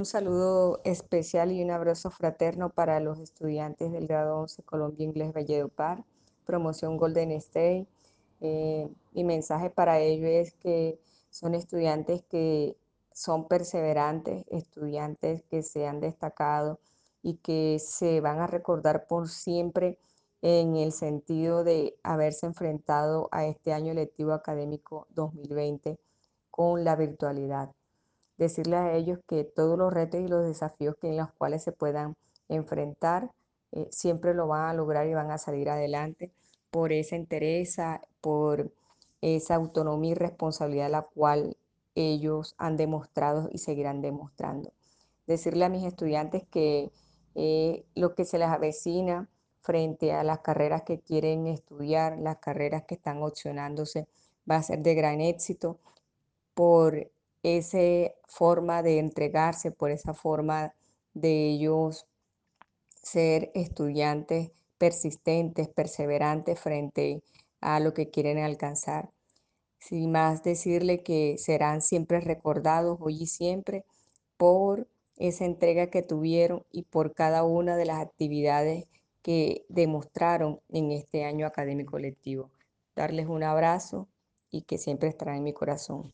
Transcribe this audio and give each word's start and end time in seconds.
Un 0.00 0.06
saludo 0.06 0.80
especial 0.84 1.50
y 1.50 1.60
un 1.60 1.72
abrazo 1.72 2.08
fraterno 2.12 2.70
para 2.70 3.00
los 3.00 3.18
estudiantes 3.18 3.90
del 3.90 4.06
grado 4.06 4.38
11 4.42 4.62
Colombia 4.62 5.04
Inglés 5.04 5.32
Valledupar, 5.32 6.04
promoción 6.46 6.96
Golden 6.96 7.32
State. 7.32 7.88
Eh, 8.40 8.88
mi 9.10 9.24
mensaje 9.24 9.70
para 9.70 9.98
ellos 9.98 10.30
es 10.30 10.54
que 10.54 11.00
son 11.30 11.56
estudiantes 11.56 12.22
que 12.30 12.76
son 13.12 13.48
perseverantes, 13.48 14.44
estudiantes 14.50 15.42
que 15.50 15.64
se 15.64 15.88
han 15.88 15.98
destacado 15.98 16.78
y 17.20 17.38
que 17.38 17.80
se 17.80 18.20
van 18.20 18.38
a 18.38 18.46
recordar 18.46 19.08
por 19.08 19.28
siempre 19.28 19.98
en 20.42 20.76
el 20.76 20.92
sentido 20.92 21.64
de 21.64 21.98
haberse 22.04 22.46
enfrentado 22.46 23.28
a 23.32 23.46
este 23.46 23.72
año 23.72 23.92
lectivo 23.94 24.32
académico 24.32 25.08
2020 25.10 25.98
con 26.52 26.84
la 26.84 26.94
virtualidad 26.94 27.72
decirles 28.38 28.80
a 28.80 28.92
ellos 28.94 29.18
que 29.28 29.44
todos 29.44 29.76
los 29.76 29.92
retos 29.92 30.20
y 30.20 30.28
los 30.28 30.44
desafíos 30.44 30.96
que 31.00 31.08
en 31.08 31.16
los 31.16 31.32
cuales 31.32 31.62
se 31.62 31.72
puedan 31.72 32.16
enfrentar, 32.48 33.30
eh, 33.72 33.88
siempre 33.90 34.32
lo 34.32 34.46
van 34.46 34.70
a 34.70 34.74
lograr 34.74 35.06
y 35.06 35.14
van 35.14 35.30
a 35.30 35.38
salir 35.38 35.68
adelante 35.68 36.32
por 36.70 36.92
esa 36.92 37.16
entereza, 37.16 38.00
por 38.20 38.70
esa 39.20 39.56
autonomía 39.56 40.12
y 40.12 40.14
responsabilidad 40.14 40.90
la 40.90 41.02
cual 41.02 41.56
ellos 41.94 42.54
han 42.58 42.76
demostrado 42.76 43.48
y 43.52 43.58
seguirán 43.58 44.00
demostrando. 44.00 44.72
Decirle 45.26 45.64
a 45.64 45.68
mis 45.68 45.84
estudiantes 45.84 46.44
que 46.48 46.90
eh, 47.34 47.84
lo 47.94 48.14
que 48.14 48.24
se 48.24 48.38
les 48.38 48.48
avecina 48.48 49.28
frente 49.60 50.12
a 50.12 50.22
las 50.22 50.38
carreras 50.38 50.82
que 50.82 51.00
quieren 51.00 51.46
estudiar, 51.46 52.18
las 52.18 52.38
carreras 52.38 52.84
que 52.84 52.94
están 52.94 53.22
opcionándose, 53.22 54.06
va 54.50 54.56
a 54.56 54.62
ser 54.62 54.78
de 54.78 54.94
gran 54.94 55.20
éxito 55.20 55.78
por 56.54 57.10
esa 57.42 58.12
forma 58.26 58.82
de 58.82 58.98
entregarse, 58.98 59.70
por 59.70 59.90
esa 59.90 60.14
forma 60.14 60.74
de 61.14 61.50
ellos 61.50 62.06
ser 63.02 63.50
estudiantes 63.54 64.52
persistentes, 64.78 65.68
perseverantes 65.68 66.58
frente 66.58 67.22
a 67.60 67.80
lo 67.80 67.94
que 67.94 68.10
quieren 68.10 68.38
alcanzar. 68.38 69.10
Sin 69.78 70.12
más 70.12 70.42
decirle 70.42 71.02
que 71.02 71.36
serán 71.38 71.82
siempre 71.82 72.20
recordados 72.20 72.98
hoy 73.00 73.22
y 73.22 73.26
siempre 73.26 73.84
por 74.36 74.88
esa 75.16 75.44
entrega 75.44 75.88
que 75.88 76.02
tuvieron 76.02 76.64
y 76.70 76.82
por 76.82 77.14
cada 77.14 77.42
una 77.44 77.76
de 77.76 77.86
las 77.86 78.00
actividades 78.00 78.86
que 79.22 79.64
demostraron 79.68 80.60
en 80.68 80.92
este 80.92 81.24
año 81.24 81.46
académico 81.46 81.98
lectivo. 81.98 82.50
Darles 82.94 83.26
un 83.26 83.42
abrazo 83.42 84.08
y 84.50 84.62
que 84.62 84.78
siempre 84.78 85.08
estará 85.08 85.36
en 85.36 85.44
mi 85.44 85.52
corazón. 85.52 86.12